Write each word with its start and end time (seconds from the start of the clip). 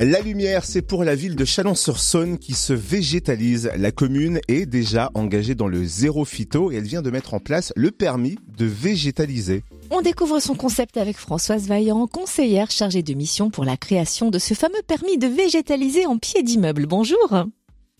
La 0.00 0.20
lumière, 0.20 0.64
c'est 0.64 0.82
pour 0.82 1.04
la 1.04 1.14
ville 1.14 1.36
de 1.36 1.44
Chalon-sur-Saône 1.44 2.38
qui 2.38 2.52
se 2.52 2.72
végétalise. 2.72 3.70
La 3.76 3.92
commune 3.92 4.40
est 4.48 4.66
déjà 4.66 5.10
engagée 5.14 5.54
dans 5.54 5.68
le 5.68 5.84
zéro 5.84 6.24
phyto 6.24 6.72
et 6.72 6.76
elle 6.76 6.84
vient 6.84 7.00
de 7.00 7.10
mettre 7.10 7.32
en 7.32 7.38
place 7.38 7.72
le 7.76 7.92
permis 7.92 8.36
de 8.58 8.66
végétaliser. 8.66 9.62
On 9.90 10.00
découvre 10.00 10.40
son 10.40 10.56
concept 10.56 10.96
avec 10.96 11.16
Françoise 11.16 11.68
Vaillant, 11.68 12.08
conseillère 12.08 12.72
chargée 12.72 13.04
de 13.04 13.14
mission 13.14 13.50
pour 13.50 13.64
la 13.64 13.76
création 13.76 14.30
de 14.30 14.38
ce 14.40 14.54
fameux 14.54 14.82
permis 14.86 15.16
de 15.16 15.28
végétaliser 15.28 16.06
en 16.06 16.18
pied 16.18 16.42
d'immeuble. 16.42 16.86
Bonjour. 16.86 17.44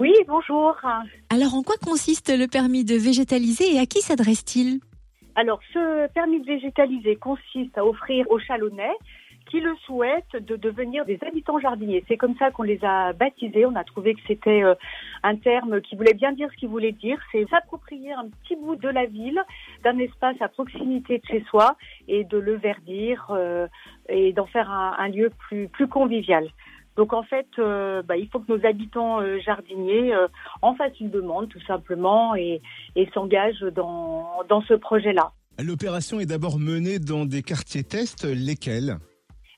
Oui, 0.01 0.13
bonjour. 0.27 0.75
Alors 1.31 1.55
en 1.55 1.63
quoi 1.63 1.77
consiste 1.77 2.37
le 2.37 2.49
permis 2.49 2.85
de 2.85 2.97
végétaliser 2.97 3.73
et 3.73 3.79
à 3.79 3.87
qui 3.87 4.01
s'adresse-t-il? 4.01 4.81
Alors 5.37 5.61
ce 5.73 6.13
permis 6.13 6.41
de 6.41 6.47
végétaliser 6.47 7.17
consiste 7.17 7.77
à 7.77 7.85
offrir 7.85 8.25
aux 8.31 8.39
Chalonnais 8.39 8.95
qui 9.55 9.61
le 9.61 9.77
souhaitent 9.86 10.34
de 10.45 10.57
devenir 10.57 11.05
des 11.05 11.16
habitants 11.25 11.61
jardiniers. 11.61 12.04
C'est 12.09 12.16
comme 12.16 12.34
ça 12.39 12.50
qu'on 12.50 12.64
les 12.64 12.80
a 12.82 13.12
baptisés. 13.12 13.64
On 13.67 13.76
a 13.76 13.85
trouvé 13.85 14.14
que 14.14 14.21
c'était 14.26 14.64
euh, 14.64 14.75
un 15.22 15.36
terme 15.36 15.81
qui 15.81 15.95
voulait 15.95 16.12
bien 16.12 16.32
dire 16.32 16.49
ce 16.50 16.57
qu'il 16.57 16.71
voulait 16.71 16.90
dire. 16.90 17.21
C'est 17.31 17.49
s'approprier 17.49 18.12
un 18.12 18.26
petit 18.43 18.57
bout 18.57 18.75
de 18.75 18.89
la 18.89 19.07
ville, 19.07 19.40
d'un 19.85 19.96
espace 19.98 20.35
à 20.40 20.48
proximité 20.48 21.18
de 21.18 21.25
chez 21.25 21.45
soi 21.48 21.76
et 22.09 22.25
de 22.25 22.36
le 22.36 22.57
verdir 22.57 23.29
euh, 23.31 23.68
et 24.09 24.32
d'en 24.32 24.46
faire 24.46 24.68
un, 24.72 25.09
lieu 25.09 25.31
plus, 25.46 25.68
plus 25.68 25.86
convivial. 25.86 26.50
Donc 26.96 27.12
en 27.12 27.23
fait, 27.23 27.46
euh, 27.61 28.03
bah, 28.03 28.17
il 28.17 28.26
faut 28.26 28.40
que 28.40 28.53
nos 28.53 28.67
habitants 28.67 29.21
jardiniers 29.39 30.14
en 30.62 30.75
fassent 30.75 30.98
une 30.98 31.11
demande 31.11 31.48
tout 31.48 31.62
simplement 31.64 32.34
et, 32.34 32.61
et 32.97 33.09
s'engagent 33.14 33.70
dans, 33.73 34.42
dans 34.48 34.62
ce 34.62 34.75
projet-là. 34.75 35.31
L'opération 35.62 36.19
est 36.19 36.27
d'abord 36.27 36.59
menée 36.59 36.98
dans 36.98 37.25
des 37.25 37.42
quartiers 37.42 37.84
tests, 37.84 38.25
lesquels? 38.25 38.98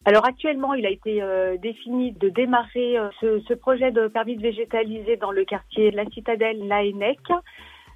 Alors 0.07 0.25
actuellement, 0.25 0.73
il 0.75 0.87
a 0.87 0.91
été 0.91 1.21
euh, 1.21 1.57
défini 1.57 2.13
de 2.13 2.29
démarrer 2.29 2.97
euh, 2.97 3.09
ce, 3.21 3.41
ce, 3.41 3.55
projet 3.55 3.91
de 3.91 4.07
permis 4.07 4.37
de 4.37 4.43
végétaliser 4.43 5.17
dans 5.17 5.33
le 5.33 5.45
quartier 5.45 5.91
la 5.91 6.05
Citadelle, 6.07 6.69
Laennec, 6.69 7.19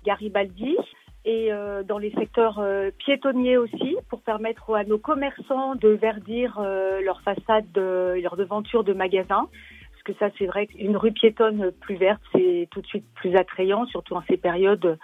Garibaldi, 0.05 0.77
et 1.25 1.53
euh, 1.53 1.85
dans 1.85 1.99
les 1.99 2.11
secteurs 2.11 2.61
piétonniers 2.99 3.59
aussi, 3.59 3.97
pour 4.09 4.23
permettre 4.23 4.75
à 4.75 4.83
nos 4.83 4.99
commerçants 4.99 5.77
de 5.77 5.91
verdir 5.91 6.61
leurs 6.61 7.23
façades, 7.23 7.77
leurs 7.77 8.37
devantures 8.37 8.83
de 8.83 8.93
magasins 8.93 9.49
parce 9.93 10.03
que 10.17 10.25
ça 10.25 10.35
c'est 10.39 10.47
vrai 10.47 10.67
qu'une 10.67 10.97
rue 10.97 11.13
piétonne 11.13 11.73
plus 11.73 11.97
verte 11.97 12.23
c'est 12.33 12.69
tout 12.71 12.81
de 12.81 12.87
suite 12.87 13.05
plus 13.15 13.37
attrayant, 13.37 13.85
surtout 13.87 14.15
en 14.15 14.23
ces 14.29 14.39
périodes 14.39 14.99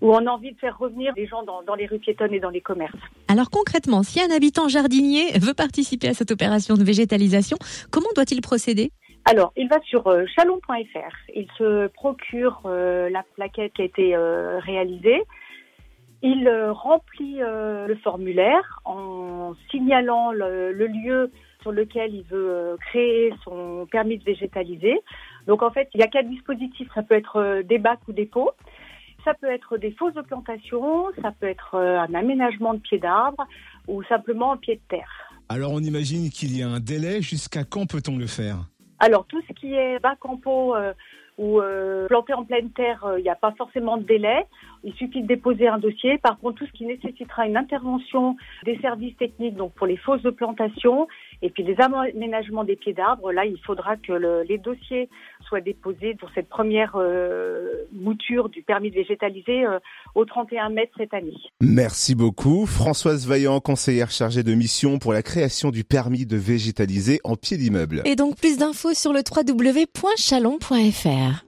où 0.00 0.12
on 0.12 0.26
a 0.26 0.30
envie 0.30 0.52
de 0.52 0.58
faire 0.58 0.76
revenir 0.76 1.14
les 1.16 1.26
gens 1.26 1.44
dans, 1.44 1.62
dans 1.62 1.76
les 1.76 1.86
rues 1.86 2.00
piétonnes 2.00 2.34
et 2.34 2.40
dans 2.40 2.50
les 2.50 2.60
commerces. 2.60 2.98
Alors 3.32 3.48
concrètement, 3.48 4.02
si 4.02 4.20
un 4.20 4.30
habitant 4.30 4.68
jardinier 4.68 5.38
veut 5.38 5.54
participer 5.54 6.06
à 6.06 6.12
cette 6.12 6.30
opération 6.30 6.74
de 6.74 6.84
végétalisation, 6.84 7.56
comment 7.90 8.10
doit-il 8.14 8.42
procéder? 8.42 8.92
Alors, 9.24 9.54
il 9.56 9.70
va 9.70 9.80
sur 9.80 10.06
euh, 10.06 10.26
chalon.fr, 10.36 11.16
il 11.34 11.46
se 11.56 11.86
procure 11.86 12.60
euh, 12.66 13.08
la 13.08 13.22
plaquette 13.34 13.72
qui 13.72 13.80
a 13.80 13.84
été 13.86 14.14
euh, 14.14 14.58
réalisée, 14.58 15.22
il 16.22 16.46
remplit 16.70 17.38
le 17.38 17.96
formulaire 18.04 18.80
en 18.84 19.54
signalant 19.70 20.30
le, 20.30 20.70
le 20.72 20.86
lieu 20.86 21.32
sur 21.62 21.72
lequel 21.72 22.14
il 22.14 22.24
veut 22.24 22.76
créer 22.90 23.32
son 23.42 23.88
permis 23.90 24.18
de 24.18 24.24
végétaliser. 24.24 25.00
Donc 25.48 25.62
en 25.62 25.70
fait, 25.72 25.88
il 25.94 26.00
y 26.00 26.04
a 26.04 26.06
quatre 26.06 26.28
dispositifs. 26.28 26.88
Ça 26.94 27.02
peut 27.02 27.16
être 27.16 27.62
des 27.64 27.78
bacs 27.78 28.06
ou 28.06 28.12
des 28.12 28.26
pots. 28.26 28.52
Ça 29.24 29.34
peut 29.34 29.50
être 29.50 29.78
des 29.78 29.92
fausses 29.92 30.14
de 30.14 30.22
plantation, 30.22 31.06
ça 31.20 31.32
peut 31.38 31.46
être 31.46 31.74
euh, 31.74 32.00
un 32.00 32.14
aménagement 32.14 32.74
de 32.74 32.80
pieds 32.80 32.98
d'arbres 32.98 33.46
ou 33.86 34.02
simplement 34.04 34.52
un 34.52 34.56
pied 34.56 34.76
de 34.76 34.80
terre. 34.88 35.10
Alors 35.48 35.72
on 35.72 35.80
imagine 35.80 36.30
qu'il 36.30 36.56
y 36.56 36.62
a 36.62 36.68
un 36.68 36.80
délai. 36.80 37.22
Jusqu'à 37.22 37.64
quand 37.64 37.86
peut-on 37.86 38.16
le 38.18 38.26
faire? 38.26 38.56
Alors 38.98 39.26
tout 39.26 39.40
ce 39.48 39.52
qui 39.54 39.74
est 39.74 39.98
bac 40.00 40.24
en 40.24 40.36
pot 40.36 40.74
euh, 40.74 40.92
ou 41.38 41.60
euh, 41.60 42.06
planté 42.08 42.32
en 42.32 42.44
pleine 42.44 42.70
terre, 42.70 43.04
il 43.18 43.22
n'y 43.22 43.30
a 43.30 43.36
pas 43.36 43.52
forcément 43.52 43.96
de 43.96 44.04
délai. 44.04 44.46
Il 44.84 44.92
suffit 44.94 45.22
de 45.22 45.26
déposer 45.26 45.68
un 45.68 45.78
dossier. 45.78 46.18
Par 46.18 46.38
contre, 46.38 46.58
tout 46.58 46.66
ce 46.66 46.72
qui 46.72 46.84
nécessitera 46.84 47.46
une 47.46 47.56
intervention 47.56 48.36
des 48.64 48.78
services 48.78 49.16
techniques, 49.16 49.54
donc 49.54 49.72
pour 49.74 49.86
les 49.86 49.96
fausses 49.96 50.22
de 50.22 50.30
plantation, 50.30 51.06
et 51.40 51.50
puis 51.50 51.62
les 51.62 51.76
aménagements 51.80 52.64
des 52.64 52.76
pieds 52.76 52.92
d'arbres, 52.92 53.32
là, 53.32 53.44
il 53.44 53.58
faudra 53.58 53.96
que 53.96 54.12
le, 54.12 54.42
les 54.42 54.58
dossiers 54.58 55.08
soient 55.46 55.60
déposés 55.60 56.14
pour 56.14 56.30
cette 56.34 56.48
première 56.48 56.96
euh, 56.96 57.84
mouture 57.92 58.48
du 58.48 58.62
permis 58.62 58.90
de 58.90 58.96
végétaliser 58.96 59.64
euh, 59.64 59.78
au 60.14 60.24
31 60.24 60.70
mai 60.70 60.90
cette 60.96 61.14
année. 61.14 61.36
Merci 61.60 62.14
beaucoup. 62.14 62.66
Françoise 62.66 63.26
Vaillant, 63.26 63.60
conseillère 63.60 64.10
chargée 64.10 64.42
de 64.42 64.54
mission 64.54 64.98
pour 64.98 65.12
la 65.12 65.22
création 65.22 65.70
du 65.70 65.84
permis 65.84 66.26
de 66.26 66.36
végétaliser 66.36 67.20
en 67.24 67.36
pied 67.36 67.56
d'immeuble. 67.56 68.02
Et 68.04 68.16
donc 68.16 68.36
plus 68.36 68.58
d'infos 68.58 68.94
sur 68.94 69.12
le 69.12 69.20
www.chalon.fr. 69.20 71.44